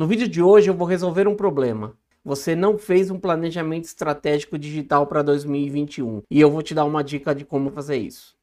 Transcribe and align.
No 0.00 0.06
vídeo 0.06 0.26
de 0.26 0.40
hoje 0.40 0.70
eu 0.70 0.72
vou 0.72 0.88
resolver 0.88 1.28
um 1.28 1.34
problema. 1.34 1.94
Você 2.24 2.56
não 2.56 2.78
fez 2.78 3.10
um 3.10 3.20
planejamento 3.20 3.84
estratégico 3.84 4.58
digital 4.58 5.06
para 5.06 5.20
2021 5.20 6.22
e 6.30 6.40
eu 6.40 6.50
vou 6.50 6.62
te 6.62 6.74
dar 6.74 6.86
uma 6.86 7.04
dica 7.04 7.34
de 7.34 7.44
como 7.44 7.70
fazer 7.70 7.98
isso. 7.98 8.34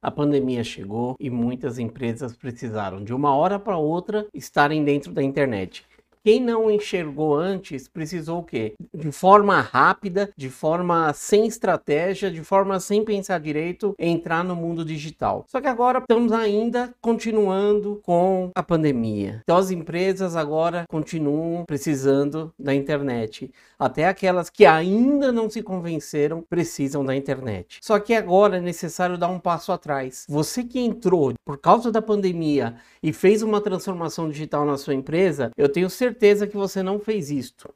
A 0.00 0.10
pandemia 0.10 0.64
chegou 0.64 1.16
e 1.20 1.28
muitas 1.28 1.78
empresas 1.78 2.34
precisaram 2.34 3.04
de 3.04 3.12
uma 3.12 3.36
hora 3.36 3.58
para 3.58 3.76
outra 3.76 4.26
estarem 4.32 4.82
dentro 4.82 5.12
da 5.12 5.22
internet. 5.22 5.84
Quem 6.28 6.42
não 6.42 6.70
enxergou 6.70 7.34
antes 7.34 7.88
precisou 7.88 8.40
o 8.40 8.42
quê? 8.42 8.74
De 8.92 9.10
forma 9.10 9.62
rápida, 9.62 10.30
de 10.36 10.50
forma 10.50 11.10
sem 11.14 11.46
estratégia, 11.46 12.30
de 12.30 12.44
forma 12.44 12.78
sem 12.80 13.02
pensar 13.02 13.40
direito, 13.40 13.94
entrar 13.98 14.44
no 14.44 14.54
mundo 14.54 14.84
digital. 14.84 15.46
Só 15.48 15.58
que 15.58 15.66
agora 15.66 16.00
estamos 16.00 16.30
ainda 16.30 16.92
continuando 17.00 17.98
com 18.04 18.50
a 18.54 18.62
pandemia. 18.62 19.40
Então 19.42 19.56
as 19.56 19.70
empresas 19.70 20.36
agora 20.36 20.84
continuam 20.90 21.64
precisando 21.64 22.52
da 22.58 22.74
internet. 22.74 23.50
Até 23.78 24.06
aquelas 24.06 24.50
que 24.50 24.66
ainda 24.66 25.32
não 25.32 25.48
se 25.48 25.62
convenceram 25.62 26.42
precisam 26.42 27.02
da 27.02 27.16
internet. 27.16 27.78
Só 27.80 27.98
que 27.98 28.12
agora 28.12 28.58
é 28.58 28.60
necessário 28.60 29.16
dar 29.16 29.28
um 29.28 29.40
passo 29.40 29.72
atrás. 29.72 30.26
Você 30.28 30.62
que 30.62 30.78
entrou 30.78 31.32
por 31.42 31.56
causa 31.56 31.90
da 31.90 32.02
pandemia 32.02 32.74
e 33.02 33.14
fez 33.14 33.42
uma 33.42 33.62
transformação 33.62 34.28
digital 34.28 34.66
na 34.66 34.76
sua 34.76 34.92
empresa, 34.92 35.50
eu 35.56 35.70
tenho 35.70 35.88
certeza 35.88 36.17
certeza 36.18 36.48
que 36.48 36.56
você 36.56 36.82
não 36.82 36.98
fez 36.98 37.30
isto. 37.30 37.72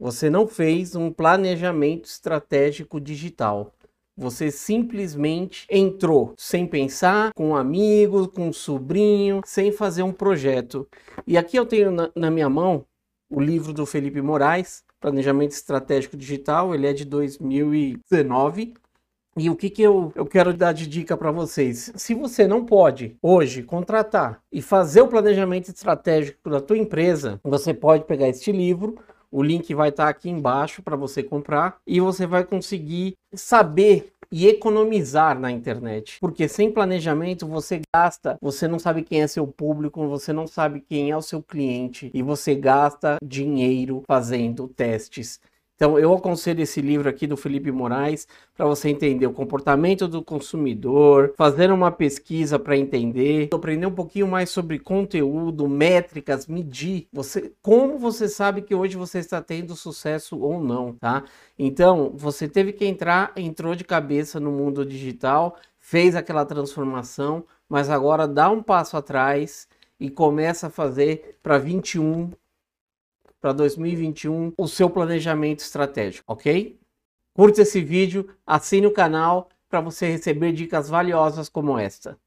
Você 0.00 0.30
não 0.30 0.46
fez 0.46 0.96
um 0.96 1.12
planejamento 1.12 2.06
estratégico 2.06 2.98
digital. 2.98 3.74
Você 4.16 4.50
simplesmente 4.50 5.66
entrou 5.68 6.32
sem 6.38 6.66
pensar, 6.66 7.32
com 7.34 7.50
um 7.50 7.56
amigo, 7.56 8.28
com 8.28 8.48
um 8.48 8.52
sobrinho, 8.52 9.42
sem 9.44 9.70
fazer 9.70 10.02
um 10.02 10.12
projeto. 10.12 10.88
E 11.26 11.36
aqui 11.36 11.58
eu 11.58 11.66
tenho 11.66 11.90
na, 11.90 12.10
na 12.16 12.30
minha 12.30 12.48
mão 12.48 12.86
o 13.28 13.38
livro 13.38 13.72
do 13.72 13.84
Felipe 13.84 14.22
Moraes, 14.22 14.82
Planejamento 14.98 15.52
Estratégico 15.52 16.16
Digital. 16.16 16.74
Ele 16.74 16.86
é 16.86 16.92
de 16.94 17.04
2019. 17.04 18.74
E 19.36 19.50
o 19.50 19.56
que, 19.56 19.68
que 19.68 19.82
eu, 19.82 20.12
eu 20.14 20.24
quero 20.24 20.54
dar 20.54 20.72
de 20.72 20.86
dica 20.86 21.16
para 21.16 21.32
vocês? 21.32 21.92
Se 21.96 22.14
você 22.14 22.46
não 22.46 22.64
pode 22.64 23.16
hoje 23.20 23.62
contratar 23.62 24.40
e 24.52 24.62
fazer 24.62 25.00
o 25.00 25.08
planejamento 25.08 25.68
estratégico 25.68 26.48
da 26.48 26.60
tua 26.60 26.78
empresa, 26.78 27.40
você 27.42 27.74
pode 27.74 28.04
pegar 28.04 28.28
este 28.28 28.52
livro, 28.52 28.96
o 29.32 29.42
link 29.42 29.74
vai 29.74 29.88
estar 29.88 30.04
tá 30.04 30.10
aqui 30.10 30.30
embaixo 30.30 30.80
para 30.82 30.94
você 30.94 31.20
comprar 31.20 31.78
e 31.84 31.98
você 31.98 32.24
vai 32.24 32.44
conseguir 32.44 33.14
saber 33.34 34.12
e 34.30 34.46
economizar 34.46 35.38
na 35.38 35.50
internet. 35.50 36.18
Porque 36.20 36.48
sem 36.48 36.70
planejamento 36.70 37.46
você 37.46 37.80
gasta, 37.94 38.38
você 38.40 38.68
não 38.68 38.78
sabe 38.78 39.02
quem 39.02 39.22
é 39.22 39.26
seu 39.26 39.46
público, 39.46 40.08
você 40.08 40.32
não 40.32 40.46
sabe 40.46 40.80
quem 40.80 41.10
é 41.10 41.16
o 41.16 41.22
seu 41.22 41.42
cliente 41.42 42.10
e 42.14 42.22
você 42.22 42.54
gasta 42.54 43.16
dinheiro 43.22 44.02
fazendo 44.06 44.68
testes 44.68 45.40
então, 45.76 45.98
eu 45.98 46.14
aconselho 46.14 46.62
esse 46.62 46.80
livro 46.80 47.08
aqui 47.08 47.26
do 47.26 47.36
Felipe 47.36 47.72
Moraes 47.72 48.28
para 48.56 48.64
você 48.64 48.88
entender 48.88 49.26
o 49.26 49.32
comportamento 49.32 50.06
do 50.06 50.22
consumidor, 50.22 51.34
fazer 51.36 51.72
uma 51.72 51.90
pesquisa 51.90 52.60
para 52.60 52.76
entender, 52.76 53.48
aprender 53.52 53.86
um 53.86 53.94
pouquinho 53.94 54.28
mais 54.28 54.50
sobre 54.50 54.78
conteúdo, 54.78 55.68
métricas, 55.68 56.46
medir, 56.46 57.08
você, 57.12 57.52
como 57.60 57.98
você 57.98 58.28
sabe 58.28 58.62
que 58.62 58.74
hoje 58.74 58.96
você 58.96 59.18
está 59.18 59.42
tendo 59.42 59.74
sucesso 59.74 60.38
ou 60.38 60.62
não, 60.62 60.92
tá? 60.92 61.24
Então, 61.58 62.12
você 62.14 62.46
teve 62.48 62.72
que 62.72 62.86
entrar, 62.86 63.32
entrou 63.36 63.74
de 63.74 63.82
cabeça 63.82 64.38
no 64.38 64.52
mundo 64.52 64.86
digital, 64.86 65.56
fez 65.80 66.14
aquela 66.14 66.44
transformação, 66.46 67.44
mas 67.68 67.90
agora 67.90 68.28
dá 68.28 68.48
um 68.48 68.62
passo 68.62 68.96
atrás 68.96 69.66
e 69.98 70.08
começa 70.08 70.68
a 70.68 70.70
fazer 70.70 71.38
para 71.42 71.58
21 71.58 72.30
para 73.44 73.52
2021 73.52 74.54
o 74.56 74.66
seu 74.66 74.88
planejamento 74.88 75.58
estratégico, 75.58 76.24
ok? 76.32 76.80
Curte 77.36 77.60
esse 77.60 77.78
vídeo, 77.82 78.34
assine 78.46 78.86
o 78.86 78.90
canal 78.90 79.50
para 79.68 79.82
você 79.82 80.06
receber 80.06 80.52
dicas 80.52 80.88
valiosas 80.88 81.50
como 81.50 81.78
esta. 81.78 82.18